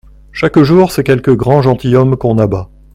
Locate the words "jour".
0.59-0.91